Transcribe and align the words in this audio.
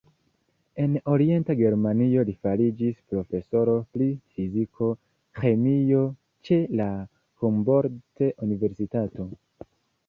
En 0.83 0.93
Orienta 1.15 1.55
Germanio 1.59 2.23
li 2.29 2.33
fariĝis 2.47 2.97
profesoro 3.13 3.75
pri 3.97 4.09
fizika 4.39 4.91
ĥemio 5.43 6.01
ĉe 6.49 6.59
la 6.83 6.91
Humboldt-universitato. 7.45 9.33